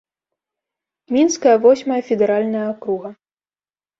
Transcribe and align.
Мінская 1.17 1.53
восьмая 1.65 1.99
федэральная 2.09 2.65
акруга. 2.73 3.09